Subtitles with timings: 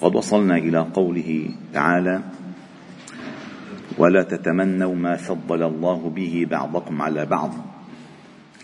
[0.00, 2.22] قد وصلنا إلى قوله تعالى
[3.98, 7.54] ولا تتمنوا ما فضل الله به بعضكم على بعض.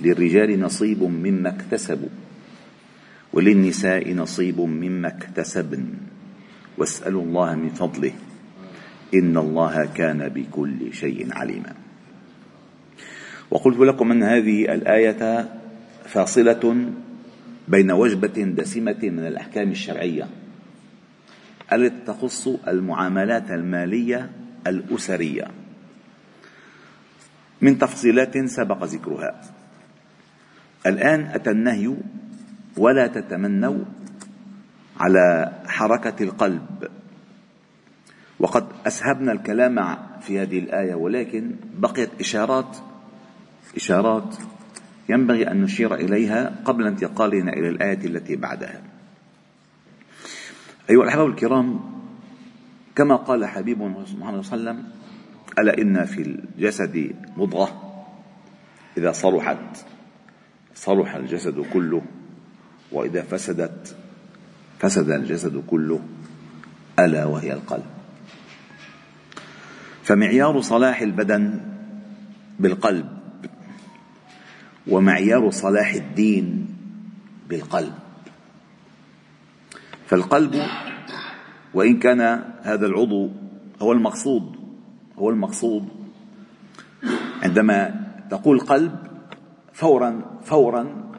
[0.00, 2.08] للرجال نصيب مما اكتسبوا
[3.32, 5.84] وللنساء نصيب مما اكتسبن.
[6.78, 8.12] واسألوا الله من فضله.
[9.14, 11.74] إن الله كان بكل شيء عليما.
[13.50, 15.48] وقلت لكم أن هذه الآية
[16.04, 16.92] فاصلة
[17.68, 20.28] بين وجبة دسمة من الأحكام الشرعية.
[21.72, 24.30] التي تخص المعاملات المالية
[24.66, 25.46] الأسرية؟
[27.60, 29.40] من تفصيلات سبق ذكرها.
[30.86, 31.94] الآن أتى النهي
[32.76, 33.84] ولا تتمنوا
[35.00, 36.88] على حركة القلب.
[38.38, 42.76] وقد أسهبنا الكلام في هذه الآية ولكن بقيت إشارات
[43.76, 44.36] إشارات
[45.08, 48.95] ينبغي أن نشير إليها قبل انتقالنا إلى الآية التي بعدها.
[50.90, 51.80] أيها الأحباب الكرام
[52.96, 54.84] كما قال حبيبنا صلى الله عليه وسلم
[55.58, 57.82] ألا إن في الجسد مضغة؟
[58.96, 59.86] إذا صلحت
[60.74, 62.02] صلح الجسد كله
[62.92, 63.96] وإذا فسدت
[64.78, 66.00] فسد الجسد كله
[66.98, 67.86] ألا وهي القلب.
[70.02, 71.60] فمعيار صلاح البدن
[72.60, 73.18] بالقلب
[74.86, 76.68] ومعيار صلاح الدين
[77.48, 78.05] بالقلب.
[80.06, 80.62] فالقلب
[81.74, 82.20] وإن كان
[82.62, 83.30] هذا العضو
[83.82, 84.56] هو المقصود
[85.18, 85.88] هو المقصود.
[87.42, 88.96] عندما تقول قلب
[89.72, 91.12] فورا فورا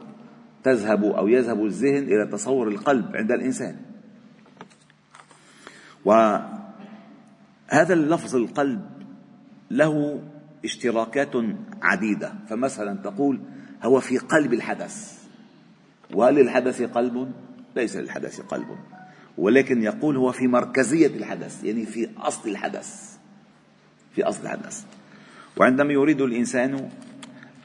[0.63, 3.75] تذهب أو يذهب الذهن إلى تصور القلب عند الإنسان.
[6.05, 8.81] وهذا اللفظ القلب
[9.71, 10.23] له
[10.65, 11.35] اشتراكات
[11.81, 12.33] عديدة.
[12.49, 13.39] فمثلا تقول
[13.83, 15.23] هو في قلب الحدث.
[16.13, 17.31] وهل للحدث قلب؟
[17.77, 18.67] ليس للحدث قلب.
[19.37, 23.17] ولكن يقول هو في مركزية الحدث يعني في أصل الحدث.
[24.15, 24.83] في أصل الحدث.
[25.57, 26.89] وعندما يريد الإنسان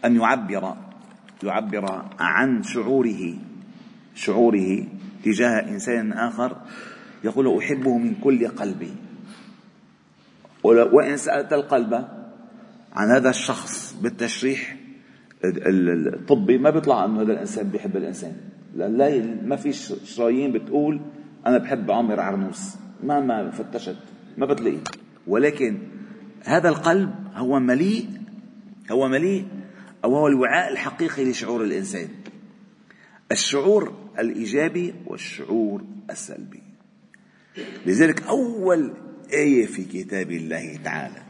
[0.05, 0.77] أن يعبر
[1.43, 1.85] يعبر
[2.19, 3.35] عن شعوره
[4.15, 4.85] شعوره
[5.25, 6.57] تجاه إنسان آخر
[7.25, 8.93] يقول أحبه من كل قلبي.
[10.65, 11.95] وإن سألت القلب
[12.93, 14.77] عن هذا الشخص بالتشريح
[15.45, 18.37] الطبي ما بيطلع أنه هذا الإنسان بيحب الإنسان.
[18.75, 19.73] لا ما في
[20.05, 21.01] شرايين بتقول
[21.47, 22.77] أنا بحب عمر عرنوس.
[23.03, 23.99] ما ما فتشت
[24.39, 24.79] ما بتلاقي
[25.27, 25.79] ولكن
[26.45, 28.09] هذا القلب هو مليء
[28.91, 29.47] هو مليء
[30.05, 32.09] أو هو الوعاء الحقيقي لشعور الإنسان.
[33.33, 36.63] الشعور الإيجابي والشعور السلبي.
[37.87, 38.93] لذلك أول
[39.33, 41.23] آية في كتاب الله تعالى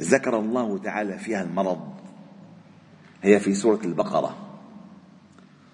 [0.00, 1.94] ذكر الله تعالى فيها المرض.
[3.22, 4.45] هي في سورة البقرة.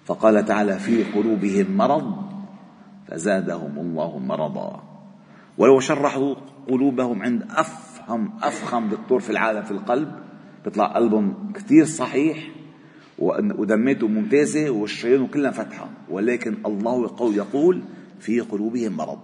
[0.05, 2.23] فقال تعالى في قلوبهم مرض
[3.07, 4.83] فزادهم الله مرضا.
[5.57, 6.35] ولو شرحوا
[6.67, 10.11] قلوبهم عند أفهم أفخم دكتور في العالم في القلب
[10.65, 12.37] بيطلع قلبهم كثير صحيح
[13.19, 17.81] ودميته ممتازة والشرايين كلها فتحة ولكن الله يقول
[18.19, 19.19] في قلوبهم مرض.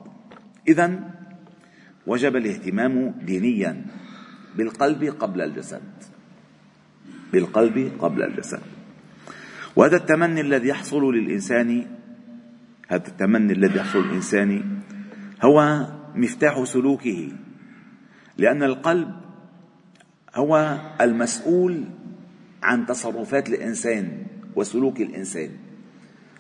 [0.68, 1.00] إذا
[2.08, 3.86] وجب الاهتمام دينيا
[4.58, 5.82] بالقلب قبل الجسد.
[7.34, 8.79] بالقلب قبل الجسد.
[9.76, 11.86] وهذا التمني الذي يحصل للإنسان
[12.88, 14.64] هذا التمني الذي يحصل للإنسان
[15.42, 17.32] هو مفتاح سلوكه
[18.38, 19.12] لأن القلب
[20.36, 21.84] هو المسؤول
[22.64, 24.26] عن تصرفات الإنسان
[24.56, 25.50] وسلوك الإنسان.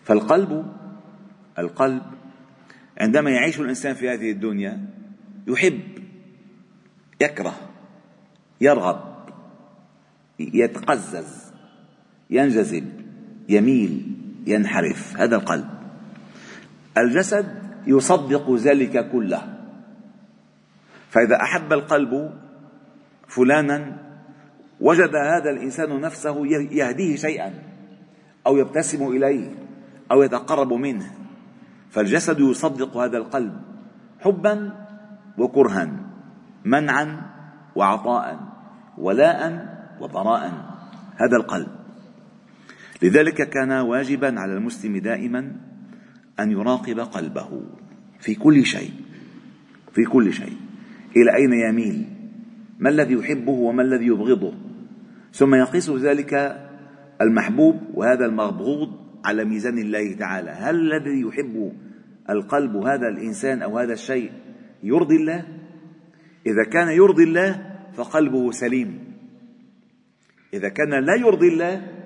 [0.03, 0.73] فالقلب
[1.59, 2.01] القلب
[2.97, 4.85] عندما يعيش الإنسان في هذه الدنيا
[5.47, 5.79] يحب
[7.21, 7.55] يكره
[8.61, 9.29] يرغب
[10.39, 11.51] يتقزز
[12.29, 12.98] ينجذب.
[13.49, 14.15] يميل
[14.47, 15.69] ينحرف هذا القلب.
[16.97, 17.45] الجسد
[17.87, 19.41] يصدق ذلك كله.
[21.09, 22.33] فإذا أحب القلب
[23.27, 23.97] فلانا
[24.79, 27.53] وجد هذا الإنسان نفسه يهديه شيئا
[28.47, 29.51] أو يبتسم إليه
[30.11, 31.11] أو يتقرب منه.
[31.89, 33.61] فالجسد يصدق هذا القلب
[34.19, 34.71] حبا
[35.37, 35.89] وكرها
[36.65, 37.21] منعا
[37.75, 38.39] وعطاء
[38.97, 39.41] ولاء
[40.01, 40.53] وبراء
[41.15, 41.78] هذا القلب.
[43.01, 45.55] لذلك كان واجبا على المسلم دائما
[46.39, 47.61] أن يراقب قلبه
[48.19, 48.91] في كل شيء
[49.93, 50.57] في كل شيء.
[51.17, 52.05] إلى أين يميل
[52.79, 54.53] ما الذي يحبه وما الذي يبغضه؟
[55.33, 56.61] ثم يقيس ذلك
[57.21, 58.91] المحبوب وهذا المبغوض
[59.25, 60.51] على ميزان الله تعالى.
[60.51, 61.73] هل الذي يحب
[62.29, 64.31] القلب هذا الإنسان أو هذا الشيء
[64.83, 65.45] يرضي الله؟
[66.45, 68.99] إذا كان يرضي الله فقلبه سليم.
[70.53, 71.98] إذا كان لا يرضي الله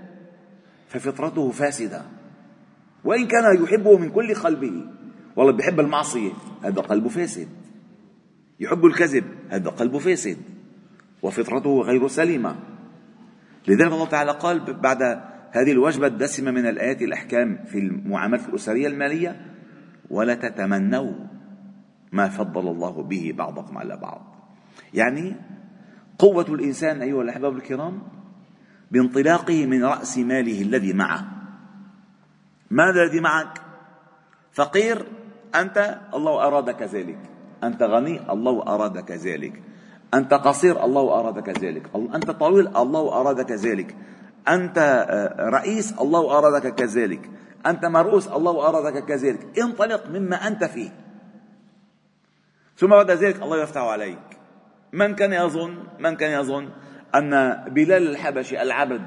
[0.94, 2.02] ففطرته فاسدة.
[3.04, 4.86] وإن كان يحبه من كل قلبه.
[5.36, 6.32] والله بيحب المعصية
[6.64, 7.48] هذا قلبه فاسد.
[8.60, 10.38] يحب الكذب هذا قلبه فاسد.
[11.22, 12.56] وفطرته غير سليمة.
[13.68, 15.02] لذلك الله تعالى قال بعد
[15.52, 19.46] هذه الوجبة الدسمة من الآيات الأحكام في المعاملات الأسرية المالية
[20.10, 21.14] ولا تتمنوا
[22.12, 24.36] ما فضل الله به بعضكم على بعض.
[24.94, 25.36] يعني
[26.20, 28.02] قوة الإنسان أيها الأحباب الكرام
[28.94, 31.26] بانطلاقه من رأس ماله الذي معه.
[32.70, 33.62] ماذا الذي معك؟
[34.54, 35.06] فقير
[35.56, 37.20] أنت الله أراد كذلك
[37.64, 39.62] أنت غني الله أراد كذلك
[40.14, 43.96] أنت قصير الله أراد كذلك أنت طويل الله أراد كذلك
[44.48, 47.30] أنت آه، رئيس الله أرادك كذلك.
[47.66, 49.60] أنت مرؤوس الله أرادك كذلك.
[49.60, 50.92] انطلق مما أنت فيه.
[52.78, 54.28] ثم بعد ذلك الله يفتح عليك.
[54.94, 56.70] من كان يظن؟ من كان يظن؟
[57.16, 59.02] أن بلال الحبشي العبد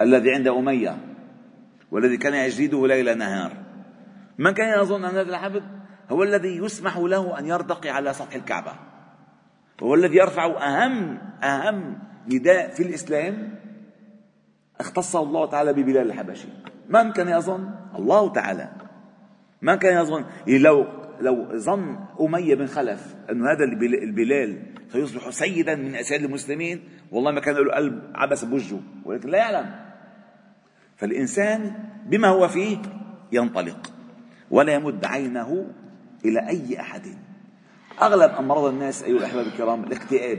[0.00, 0.96] الذي عند أمية
[1.90, 3.52] والذي كان يجلده ليل نهار.
[4.38, 5.62] من كان يظن أن هذا العبد
[6.10, 8.72] هو الذي يسمح له أن يرتقي على سطح الكعبة؟
[9.82, 13.54] هو الذي يرفع أهم أهم نداء في الإسلام؟
[14.80, 16.48] اختص الله تعالى ببلال الحبشي.
[16.88, 18.68] من كان يظن؟ الله تعالى.
[19.62, 20.86] من كان يظن؟ لو
[21.20, 26.88] لو ظن أمية بن خلف أن هذا البلال سيصبح سيدا من أسياد المسلمين.
[27.10, 29.70] والله ما كان له قلب عبس بوجهه ولكن لا يعلم.
[30.96, 31.74] فالإنسان
[32.06, 32.78] بما هو فيه
[33.32, 33.92] ينطلق
[34.50, 35.66] ولا يمد عينه
[36.24, 37.06] إلى أي أحد.
[38.02, 40.38] أغلب أمراض الناس أيها الأحباب الكرام الاكتئاب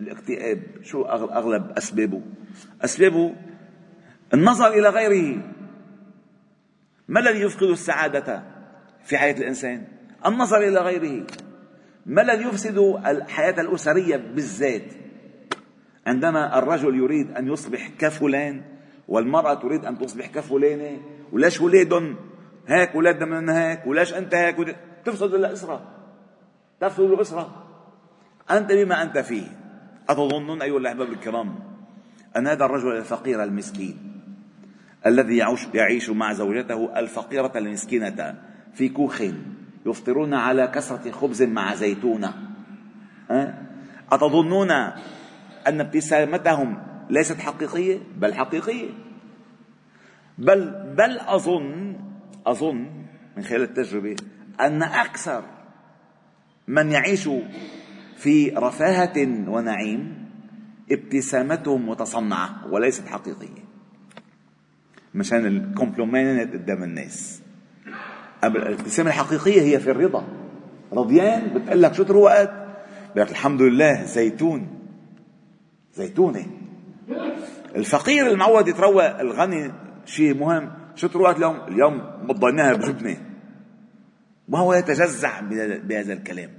[0.00, 2.22] الاكتئاب شو أغلب أسبابه؟
[2.84, 3.34] أسبابه
[4.34, 5.42] النظر إلى غيره.
[7.08, 8.42] ما الذي يفقد السعادة
[9.04, 9.84] في حياة الإنسان؟
[10.26, 11.26] النظر إلى غيره.
[12.06, 14.92] ما الذي يفسد الحياة الأسرية بالذات؟
[16.06, 18.62] عندما الرجل يريد أن يصبح كفلان
[19.08, 20.98] والمرأة تريد أن تصبح كفلانة
[21.32, 22.16] وليش ولادهم
[22.68, 25.90] هيك ولادنا من هيك وليش أنت هيك تفسد الأسرة.
[26.80, 27.64] تفسد الأسرة.
[28.50, 29.46] أنت بما أنت فيه.
[30.08, 31.54] أتظنون أيها الأحباب الكرام
[32.36, 34.14] أن هذا الرجل الفقير المسكين
[35.06, 35.36] الذي
[35.74, 38.34] يعيش, مع زوجته الفقيرة المسكينة
[38.74, 39.22] في كوخ
[39.86, 42.34] يفطرون على كسرة خبز مع زيتونة.
[44.12, 48.90] أتظنون أن ابتسامتهم ليست حقيقية؟ بل حقيقية.
[50.38, 51.96] بل بل أظن
[52.46, 52.86] أظن
[53.36, 54.16] من خلال التجربة
[54.60, 55.44] أن أكثر
[56.68, 57.28] من يعيش
[58.16, 60.28] في رفاهة ونعيم
[60.92, 63.64] ابتسامتهم متصنعة وليست حقيقية.
[65.14, 67.43] مشان الكومبلومنت قدام الناس.
[68.46, 70.24] الابتسامة الحقيقية هي في الرضا.
[70.92, 72.50] رضيان بتقول لك شو تروقت؟
[73.16, 74.68] بقول الحمد لله زيتون.
[75.94, 76.46] زيتونة.
[77.76, 79.72] الفقير المعود يتروق الغني
[80.06, 80.70] شيء مهم.
[80.94, 83.16] شو تروقت اليوم؟ اليوم بضيناها بجبنة.
[84.48, 85.40] وهو يتجزع
[85.84, 86.50] بهذا الكلام.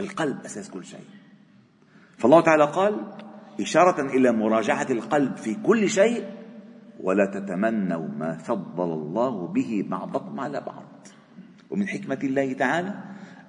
[0.00, 1.04] القلب أساس كل شيء.
[2.18, 3.00] فالله تعالى قال
[3.60, 6.24] إشارة إلى مراجعة القلب في كل شيء
[7.00, 10.91] ولا تتمنوا ما فضل الله به بعضكم على بعض.
[11.72, 12.94] ومن حكمة الله تعالى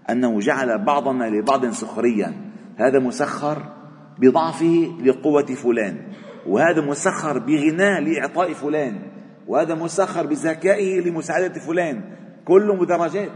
[0.09, 3.73] أنه جعل بعضنا لبعض سخريا هذا مسخر
[4.19, 6.07] بضعفه لقوة فلان
[6.47, 8.99] وهذا مسخر بغناه لإعطاء فلان
[9.47, 12.01] وهذا مسخر بذكائه لمساعدة فلان.
[12.45, 13.31] كل مدرجات.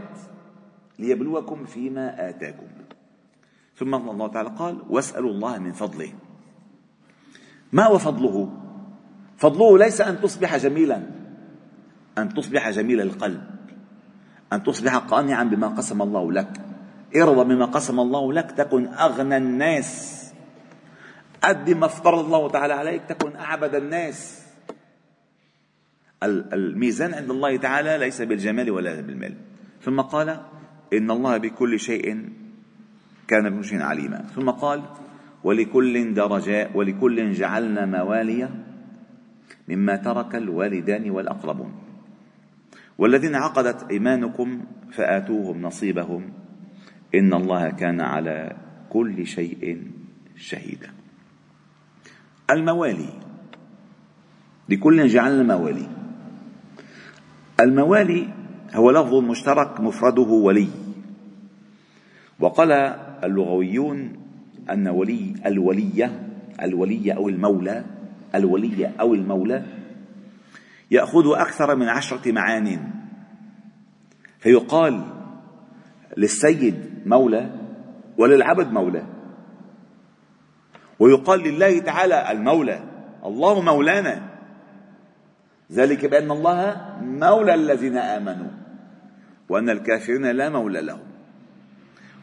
[0.98, 2.66] ليبلوكم فيما آتاكم.
[3.76, 6.12] ثم الله تعالى قال واسألوا الله من فضله.
[7.72, 8.52] ما هو فضله؟
[9.36, 11.02] فضله ليس أن تصبح جميلا
[12.18, 13.57] أن تصبح جميل القلب.
[14.52, 16.60] أن تصبح قانعا بما قسم الله لك.
[17.16, 20.18] ارضى بما قسم الله لك تكن أغنى الناس.
[21.42, 24.42] قد ما افترض الله تعالى عليك تكن أعبد الناس.
[26.22, 29.34] الميزان عند الله تعالى ليس بالجمال ولا بالمال.
[29.82, 30.40] ثم قال
[30.92, 32.28] إن الله بكل شيء
[33.28, 34.24] كان بكل شيء عليما.
[34.34, 34.82] ثم قال
[35.44, 38.48] ولكل درجات ولكل جعلنا موالي
[39.68, 41.87] مما ترك الوالدان والأقربون.
[42.98, 44.60] والذين عقدت إيمانكم
[44.92, 46.32] فآتوهم نصيبهم
[47.14, 48.56] إن الله كان على
[48.90, 49.82] كل شيء
[50.36, 50.90] شهيدا.
[52.50, 53.08] الموالي
[54.68, 55.88] لكل جعلنا موالي.
[57.60, 58.28] الموالي
[58.74, 60.68] هو لفظ مشترك مفرده ولي.
[62.40, 62.72] وقال
[63.24, 64.12] اللغويون
[64.70, 66.28] أن ولي الولية
[66.62, 67.84] الولية أو المولى
[68.34, 69.77] الولية أو المولى
[70.90, 72.90] يأخذ أكثر من عشرة معان.
[74.38, 75.04] فيقال
[76.16, 77.50] للسيد مولى
[78.18, 79.06] وللعبد مولى.
[80.98, 82.80] ويقال لله تعالى المولى
[83.24, 84.28] الله مولانا.
[85.72, 88.50] ذلك بأن الله مولى الذين آمنوا
[89.48, 91.08] وأن الكافرين لا مولى لهم.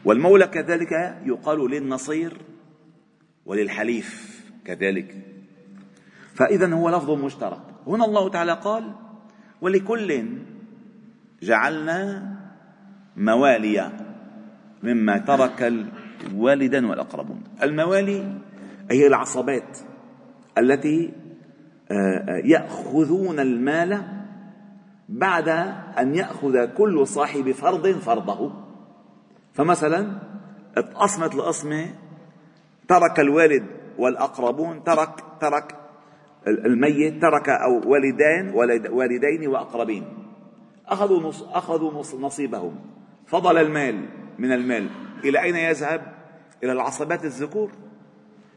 [0.04, 0.92] والمولى كذلك
[1.24, 2.36] يقال للنصير
[3.46, 5.14] وللحليف كذلك.
[6.34, 7.75] فإذا هو لفظ مشترك.
[7.86, 8.92] هنا الله تعالى قال
[9.60, 10.24] ولكل
[11.42, 12.32] جعلنا
[13.16, 13.92] مواليا
[14.82, 15.72] مما ترك
[16.26, 17.42] الوالدان والأقربون.
[17.62, 18.38] الموالي
[18.90, 19.78] هي العصبات
[20.58, 21.12] التي
[21.90, 24.02] آه، آه، يأخذون المال
[25.08, 25.48] بعد
[25.98, 28.52] أن يأخذ كل صاحب فرض فرضه.
[29.54, 30.18] فمثلا
[30.76, 31.86] اتقسمت القسمة
[32.88, 33.66] ترك الوالد
[33.98, 35.75] والأقربون ترك ترك
[36.46, 38.54] الميت ترك أو والدين
[38.90, 40.04] والدين وأقربين.
[40.86, 42.76] أخذوا نص أخذوا نص نصيبهم.
[43.26, 44.88] فضل المال من المال.
[45.24, 46.12] إلى أين يذهب؟
[46.64, 47.70] إلى العصبات الذكور.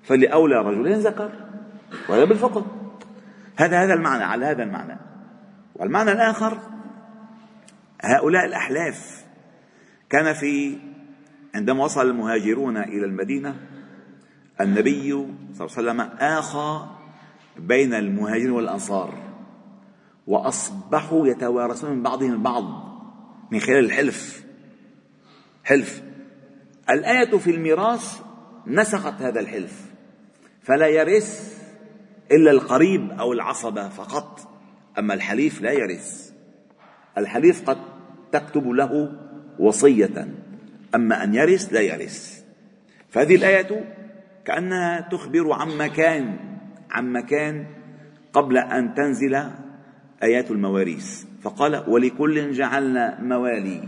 [0.03, 1.31] فلأولى رجلين ذكر
[2.09, 2.65] وهذا بالفقه
[3.55, 4.97] هذا هذا المعنى على هذا المعنى.
[5.75, 6.57] والمعنى الآخر
[8.01, 9.25] هؤلاء الأحلاف.
[10.09, 10.77] كان في
[11.55, 13.55] عندما وصل المهاجرون إلى المدينة
[14.61, 15.09] النبي
[15.53, 16.98] صلى الله عليه وسلم آخى
[17.59, 19.13] بين المهاجرين والأنصار
[20.27, 22.63] وأصبحوا يتوارثون من بعضهم البعض
[23.51, 24.43] من خلال الحلف.
[25.63, 26.03] حلف.
[26.89, 28.21] الآية في الميراث
[28.67, 29.85] نسخت هذا الحلف
[30.61, 31.59] فلا يرث
[32.31, 34.39] إلا القريب أو العصبة فقط
[34.99, 36.31] أما الحليف لا يرث.
[37.17, 37.77] الحليف قد
[38.31, 39.19] تكتب له
[39.59, 40.27] وصية
[40.95, 42.43] أما أن يرث لا يرث.
[43.09, 43.95] فهذه الآية
[44.45, 46.48] كأنها تخبر عن مكان
[46.91, 47.65] عن مكان
[48.33, 49.35] قبل أن تنزل
[50.23, 51.25] آيات المواريث.
[51.41, 53.83] فقال ولكل جعلنا موالي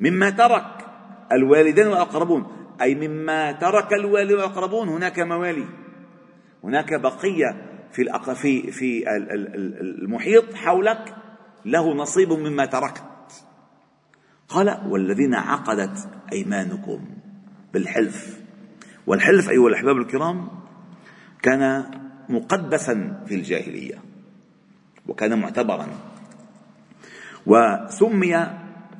[0.00, 0.86] مما ترك
[1.32, 2.46] الوالدين والأقربون.
[2.80, 5.64] أي مما ترك الوالد والأقربون هناك موالي.
[6.64, 7.56] هناك بقية
[7.92, 9.04] في في في
[9.80, 11.14] المحيط حولك
[11.64, 13.02] له نصيب مما تركت.
[14.48, 17.04] قال والذين عقدت أيمانكم
[17.72, 18.40] بالحلف.
[19.06, 20.48] والحلف أيها الأحباب الكرام
[21.42, 21.84] كان
[22.28, 23.94] مقدسا في الجاهلية
[25.08, 25.86] وكان معتبرا.
[27.46, 28.46] وسمي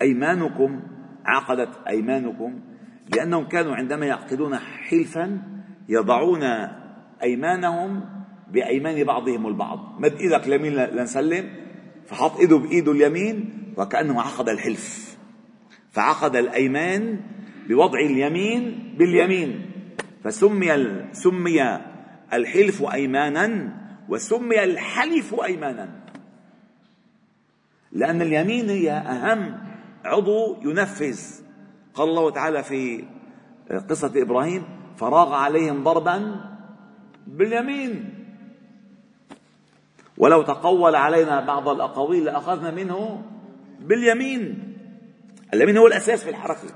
[0.03, 0.81] أيمانكم
[1.25, 2.61] عقدت أيمانكم
[3.17, 5.43] لأنهم كانوا عندما يعقدون حلفا
[5.89, 6.43] يضعون
[7.23, 8.05] أيمانهم
[8.53, 9.97] بأيمان بعضهم البعض.
[9.99, 11.49] مد إيدك اليمين لنسلم
[12.07, 15.17] فحط إيده بإيده اليمين وكأنه عقد الحلف.
[15.93, 17.21] فعقد الأيمان
[17.69, 19.71] بوضع اليمين باليمين.
[20.25, 21.79] فسمي سمي
[22.33, 23.77] الحلف أيمانا
[24.09, 26.05] وسمي الحلف أيمانا.
[27.93, 29.59] لأن اليمين هي أهم
[30.05, 31.21] عضو ينفذ.
[31.95, 33.05] قال الله تعالى في
[33.91, 34.65] قصة إبراهيم
[34.97, 36.41] فراغ عليهم ضربا
[37.27, 38.15] باليمين.
[40.19, 43.23] ولو تقول علينا بعض الأقاويل لأخذنا منه
[43.81, 44.75] باليمين.
[45.55, 46.69] اليمين هو الأساس في الحركة.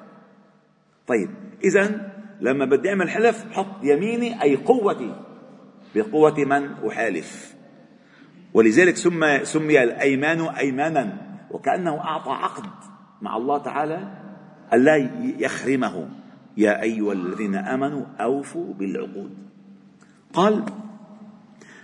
[1.07, 1.31] طيب
[1.65, 5.28] إذا لما بدي أعمل حلف حط يميني أي قوتي.
[5.95, 7.55] بقوة من أحالف.
[8.55, 11.17] ولذلك سمي, سمي الأيمان أيمانا
[11.51, 12.71] وكأنه أعطى عقد
[13.23, 14.19] مع الله تعالى
[14.73, 14.97] ألا
[15.39, 16.09] يخرمه.
[16.57, 19.31] يا أيها الذين آمنوا أوفوا بالعقود.
[20.33, 20.65] قال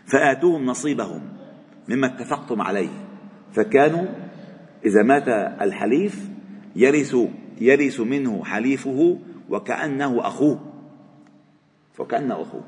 [0.07, 1.23] فآتوهم نصيبهم
[1.89, 3.07] مما اتفقتم عليه.
[3.53, 4.07] فكانوا
[4.85, 5.29] إذا مات
[5.63, 6.29] الحليف
[6.77, 7.17] يرث
[7.61, 9.19] يرث منه حليفه
[9.51, 10.61] وكأنه أخوه.
[11.99, 12.65] وكأنه أخوه.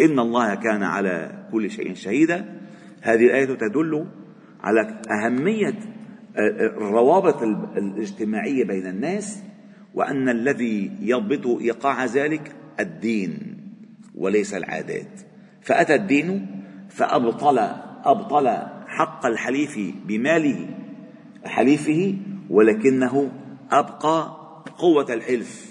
[0.00, 2.60] إن الله كان على كل شيء شهيدا.
[3.02, 4.06] هذه الآية تدل
[4.60, 5.74] على أهمية
[6.38, 7.42] الروابط
[7.76, 9.42] الاجتماعية بين الناس
[9.94, 13.56] وأن الذي يضبط إيقاع ذلك الدين
[14.14, 15.20] وليس العادات.
[15.62, 16.46] فأتى الدين
[16.88, 17.58] فأبطل
[18.04, 18.48] أبطل
[18.86, 20.68] حق الحليف بماله
[21.44, 22.14] حليفه
[22.50, 23.32] ولكنه
[23.70, 24.36] أبقى
[24.78, 25.70] قوة الحلف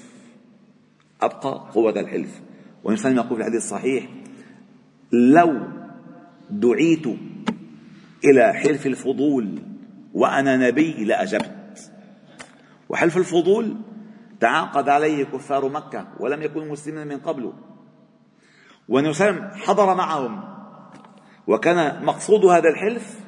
[1.21, 2.41] أبقى قوة الحلف.
[2.83, 4.09] والإنسان يقول في الحديث الصحيح
[5.11, 5.57] لو
[6.49, 7.07] دعيت
[8.25, 9.59] إلى حلف الفضول
[10.13, 11.91] وأنا نبي لأجبت.
[12.89, 13.75] وحلف الفضول
[14.39, 17.53] تعاقد عليه كفار مكة ولم يكونوا مسلمين من قبل.
[18.89, 20.43] ونسلم حضر معهم.
[21.47, 23.19] وكان مقصود هذا الحلف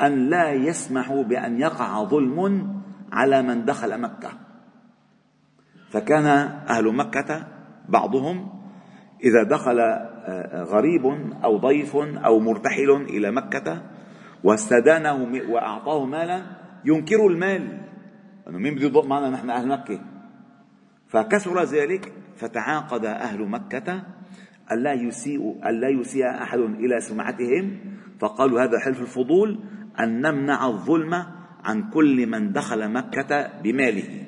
[0.00, 2.68] أن لا يسمحوا بأن يقع ظلم
[3.12, 4.30] على من دخل مكة.
[5.90, 6.26] فكان
[6.68, 7.46] أهل مكة
[7.88, 8.62] بعضهم
[9.24, 9.78] إذا دخل
[10.54, 11.06] غريب
[11.44, 13.82] أو ضيف أو مرتحل إلى مكة
[14.44, 16.42] واستدانه وأعطاه مالا
[16.84, 17.80] ينكر المال.
[18.48, 20.00] أنه مين بده يضوء معنا نحن أهل مكة.
[21.08, 24.02] فكثر ذلك فتعاقد أهل مكة
[24.72, 27.78] ألا يسيء ألا يسيء أحد إلى سمعتهم.
[28.20, 29.58] فقالوا هذا حلف الفضول
[30.00, 31.14] أن نمنع الظلم
[31.64, 34.24] عن كل من دخل مكة بماله.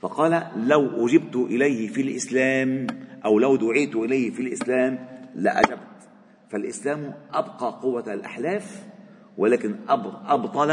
[0.00, 2.86] فقال لو أجبت إليه في الإسلام
[3.28, 4.98] أو لو دعيت إليه في الإسلام
[5.34, 5.98] لأجبت.
[6.50, 8.86] فالإسلام أبقى قوة الأحلاف
[9.36, 9.76] ولكن
[10.28, 10.68] أبطل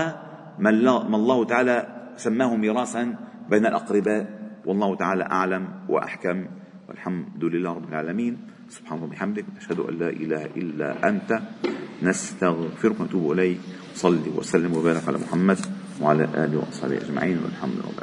[0.59, 1.77] ما الله تعالى
[2.17, 3.15] سماه ميراثا
[3.49, 4.21] بين الأقرباء.
[4.65, 6.45] والله تعالى أعلم وأحكم.
[6.89, 8.37] والحمد لله رب العالمين.
[8.69, 11.39] سبحان الله وبحمدك نشهد أن لا إله إلا أنت.
[12.03, 13.59] نستغفرك ونتوب إليك.
[13.95, 15.59] صلي وسلم وبارك على محمد
[16.01, 17.37] وعلى آله وأصحابه أجمعين.
[17.43, 17.95] والحمد لله